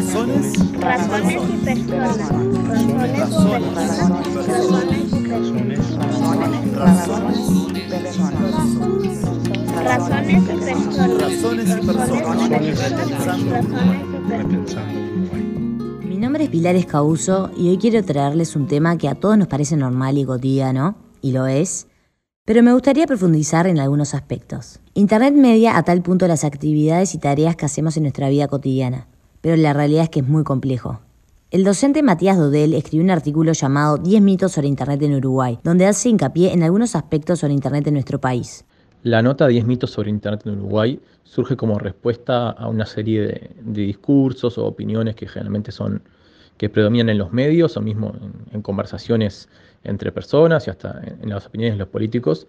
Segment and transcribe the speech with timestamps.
[0.00, 0.56] Razones.
[0.80, 2.30] Razones y personas.
[3.20, 3.76] Razones.
[3.84, 5.26] Razones y
[7.90, 8.40] personas.
[11.20, 12.48] Razones y personas.
[16.08, 19.48] Mi nombre es Pilar Escauso y hoy quiero traerles un tema que a todos nos
[19.48, 21.88] parece normal y cotidiano, y lo es,
[22.46, 24.80] pero me gustaría profundizar en algunos aspectos.
[24.94, 29.09] Internet media a tal punto las actividades y tareas que hacemos en nuestra vida cotidiana,
[29.40, 31.00] pero la realidad es que es muy complejo.
[31.50, 35.86] El docente Matías Dodel escribió un artículo llamado 10 mitos sobre Internet en Uruguay, donde
[35.86, 38.64] hace hincapié en algunos aspectos sobre Internet en nuestro país.
[39.02, 43.84] La nota 10 mitos sobre Internet en Uruguay surge como respuesta a una serie de,
[43.84, 46.02] discursos o opiniones que generalmente son
[46.56, 49.48] que predominan en los medios o mismo en, en conversaciones
[49.82, 52.46] entre personas y hasta en, en, las opiniones de los políticos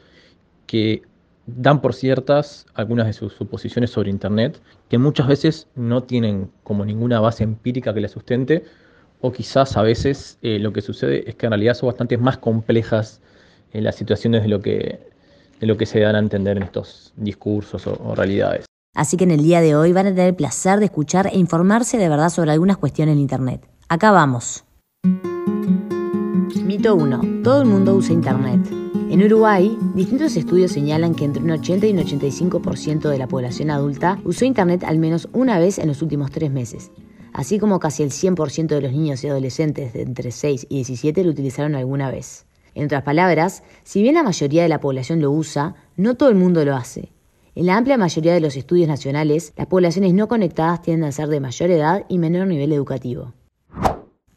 [0.67, 1.01] que
[1.45, 6.85] dan por ciertas algunas de sus suposiciones sobre Internet que muchas veces no tienen como
[6.85, 8.63] ninguna base empírica que la sustente
[9.21, 12.37] o quizás a veces eh, lo que sucede es que en realidad son bastante más
[12.37, 13.21] complejas
[13.73, 15.11] eh, las situaciones de lo que
[15.59, 18.65] de lo que se dan a entender en estos discursos o, o realidades.
[18.95, 21.37] Así que en el día de hoy van a tener el placer de escuchar e
[21.37, 23.61] informarse de verdad sobre algunas cuestiones en Internet.
[23.87, 24.63] Acá vamos.
[26.71, 27.43] Mito 1.
[27.43, 28.61] Todo el mundo usa Internet.
[29.09, 33.69] En Uruguay, distintos estudios señalan que entre un 80 y un 85% de la población
[33.71, 36.89] adulta usó Internet al menos una vez en los últimos tres meses,
[37.33, 41.25] así como casi el 100% de los niños y adolescentes de entre 6 y 17
[41.25, 42.45] lo utilizaron alguna vez.
[42.73, 46.35] En otras palabras, si bien la mayoría de la población lo usa, no todo el
[46.35, 47.11] mundo lo hace.
[47.53, 51.27] En la amplia mayoría de los estudios nacionales, las poblaciones no conectadas tienden a ser
[51.27, 53.33] de mayor edad y menor nivel educativo.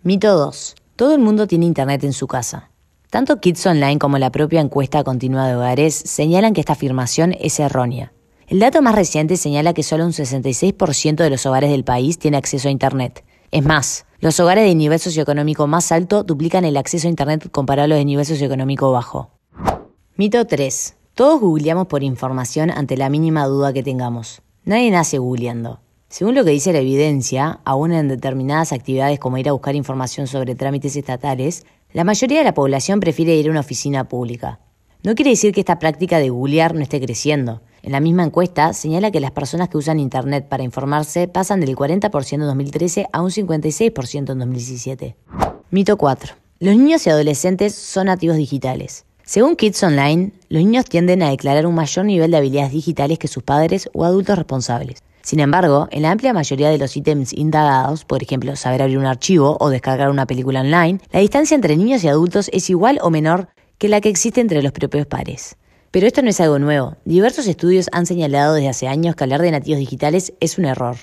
[0.03, 0.75] Mito 2.
[0.97, 2.70] Todo el mundo tiene Internet en su casa.
[3.11, 7.59] Tanto Kids Online como la propia encuesta continua de hogares señalan que esta afirmación es
[7.59, 8.12] errónea.
[8.47, 12.36] El dato más reciente señala que solo un 66% de los hogares del país tiene
[12.36, 13.25] acceso a Internet.
[13.51, 17.86] Es más, los hogares de nivel socioeconómico más alto duplican el acceso a Internet comparado
[17.86, 19.30] a los de nivel socioeconómico bajo.
[20.14, 20.96] Mito 3.
[21.14, 24.42] Todos googleamos por información ante la mínima duda que tengamos.
[24.64, 25.80] Nadie nace googleando.
[26.14, 30.29] Según lo que dice la evidencia, aún en determinadas actividades como ir a buscar información
[30.29, 34.61] sobre trámites estatales, la mayoría de la población prefiere ir a una oficina pública.
[35.02, 37.63] No quiere decir que esta práctica de googlear no esté creciendo.
[37.83, 41.75] En la misma encuesta señala que las personas que usan Internet para informarse pasan del
[41.75, 45.17] 40% en 2013 a un 56% en 2017.
[45.73, 46.35] Mito 4.
[46.61, 49.05] Los niños y adolescentes son nativos digitales.
[49.25, 53.27] Según Kids Online, los niños tienden a declarar un mayor nivel de habilidades digitales que
[53.27, 55.02] sus padres o adultos responsables.
[55.24, 59.07] Sin embargo, en la amplia mayoría de los ítems indagados, por ejemplo, saber abrir un
[59.07, 63.08] archivo o descargar una película online, la distancia entre niños y adultos es igual o
[63.08, 63.48] menor
[63.79, 65.57] que la que existe entre los propios pares.
[65.90, 66.98] Pero esto no es algo nuevo.
[67.07, 70.96] Diversos estudios han señalado desde hace años que hablar de nativos digitales es un error.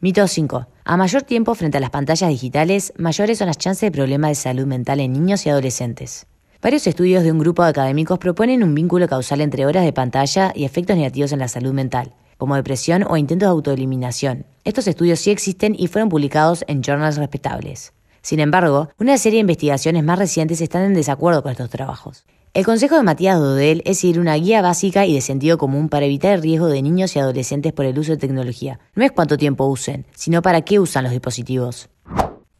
[0.00, 0.66] Mito 5.
[0.84, 4.34] A mayor tiempo frente a las pantallas digitales, mayores son las chances de problemas de
[4.34, 6.26] salud mental en niños y adolescentes.
[6.60, 10.52] Varios estudios de un grupo de académicos proponen un vínculo causal entre horas de pantalla
[10.54, 14.46] y efectos negativos en la salud mental como depresión o intentos de autoeliminación.
[14.64, 17.92] Estos estudios sí existen y fueron publicados en journals respetables.
[18.20, 22.24] Sin embargo, una serie de investigaciones más recientes están en desacuerdo con estos trabajos.
[22.52, 26.06] El consejo de Matías Dodel es seguir una guía básica y de sentido común para
[26.06, 28.80] evitar el riesgo de niños y adolescentes por el uso de tecnología.
[28.96, 31.90] No es cuánto tiempo usen, sino para qué usan los dispositivos.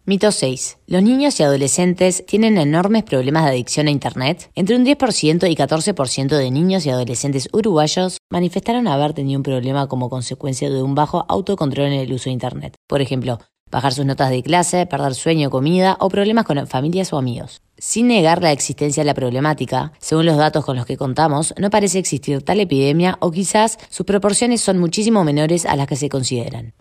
[0.04, 0.78] Mito 6.
[0.88, 4.50] Los niños y adolescentes tienen enormes problemas de adicción a Internet.
[4.56, 9.86] Entre un 10% y 14% de niños y adolescentes uruguayos manifestaron haber tenido un problema
[9.86, 12.74] como consecuencia de un bajo autocontrol en el uso de Internet.
[12.88, 13.38] Por ejemplo,
[13.70, 17.62] bajar sus notas de clase, perder sueño comida o problemas con familias o amigos.
[17.78, 21.70] Sin negar la existencia de la problemática, según los datos con los que contamos, no
[21.70, 26.08] parece existir tal epidemia o quizás sus proporciones son muchísimo menores a las que se
[26.08, 26.74] consideran.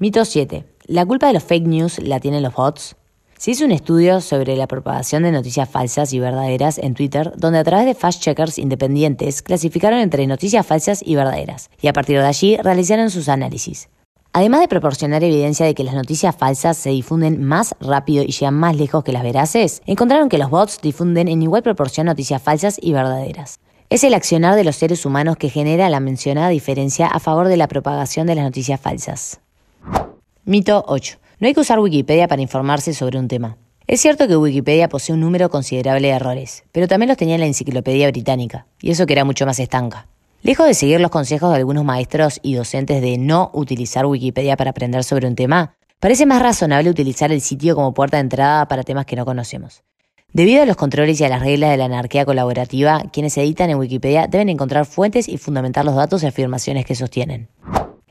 [0.00, 0.73] Mito 7.
[0.86, 2.94] ¿La culpa de los fake news la tienen los bots?
[3.38, 7.58] Se hizo un estudio sobre la propagación de noticias falsas y verdaderas en Twitter, donde
[7.58, 12.26] a través de fact-checkers independientes clasificaron entre noticias falsas y verdaderas, y a partir de
[12.26, 13.88] allí realizaron sus análisis.
[14.34, 18.52] Además de proporcionar evidencia de que las noticias falsas se difunden más rápido y llegan
[18.52, 22.76] más lejos que las veraces, encontraron que los bots difunden en igual proporción noticias falsas
[22.78, 23.58] y verdaderas.
[23.88, 27.56] Es el accionar de los seres humanos que genera la mencionada diferencia a favor de
[27.56, 29.40] la propagación de las noticias falsas.
[30.46, 31.16] Mito 8.
[31.40, 33.56] No hay que usar Wikipedia para informarse sobre un tema.
[33.86, 37.46] Es cierto que Wikipedia posee un número considerable de errores, pero también los tenía la
[37.46, 40.06] enciclopedia británica, y eso que era mucho más estanca.
[40.42, 44.72] Lejos de seguir los consejos de algunos maestros y docentes de no utilizar Wikipedia para
[44.72, 48.82] aprender sobre un tema, parece más razonable utilizar el sitio como puerta de entrada para
[48.82, 49.82] temas que no conocemos.
[50.34, 53.78] Debido a los controles y a las reglas de la anarquía colaborativa, quienes editan en
[53.78, 57.48] Wikipedia deben encontrar fuentes y fundamentar los datos y afirmaciones que sostienen.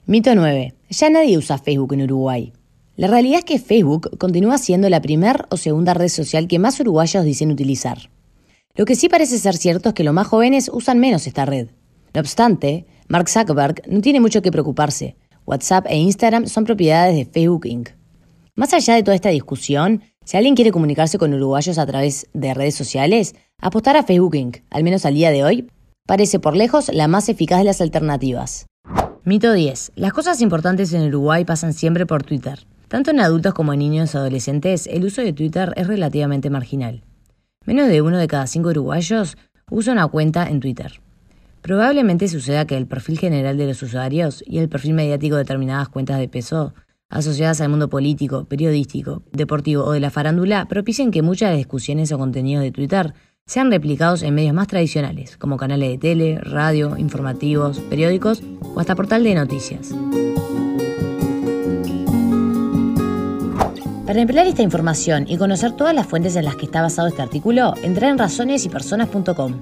[0.05, 0.73] Mito 9.
[0.89, 2.51] Ya nadie usa Facebook en Uruguay.
[2.97, 6.77] La realidad es que Facebook continúa siendo la primera o segunda red social que más
[6.81, 8.09] uruguayos dicen utilizar.
[8.75, 11.69] Lo que sí parece ser cierto es que los más jóvenes usan menos esta red.
[12.13, 15.15] No obstante, Mark Zuckerberg no tiene mucho que preocuparse.
[15.45, 17.91] WhatsApp e Instagram son propiedades de Facebook Inc.
[18.55, 22.53] Más allá de toda esta discusión, si alguien quiere comunicarse con uruguayos a través de
[22.53, 25.69] redes sociales, apostar a Facebook Inc., al menos al día de hoy,
[26.05, 28.65] parece por lejos la más eficaz de las alternativas.
[29.25, 29.93] Mito 10.
[29.95, 32.59] Las cosas importantes en Uruguay pasan siempre por Twitter.
[32.89, 37.03] Tanto en adultos como en niños y adolescentes, el uso de Twitter es relativamente marginal.
[37.65, 39.37] Menos de uno de cada cinco uruguayos
[39.71, 40.99] usa una cuenta en Twitter.
[41.61, 45.87] Probablemente suceda que el perfil general de los usuarios y el perfil mediático de determinadas
[45.87, 46.73] cuentas de peso
[47.09, 51.59] asociadas al mundo político, periodístico, deportivo o de la farándula propicien que muchas de las
[51.59, 53.13] discusiones o contenidos de Twitter
[53.45, 58.95] sean replicados en medios más tradicionales, como canales de tele, radio, informativos, periódicos o hasta
[58.95, 59.93] portal de noticias.
[64.05, 67.21] Para emplear esta información y conocer todas las fuentes en las que está basado este
[67.21, 69.53] artículo, entra en razonesypersonas.com.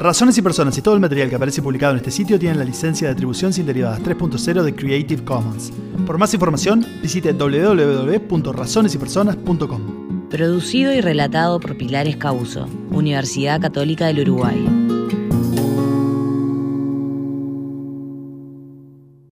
[0.00, 2.64] Razones y Personas y todo el material que aparece publicado en este sitio tienen la
[2.64, 5.72] licencia de atribución sin derivadas 3.0 de Creative Commons.
[6.06, 10.07] Por más información, visite www.razonesypersonas.com.
[10.30, 14.77] Producido y relatado por Pilar Escauso, Universidad Católica del Uruguay.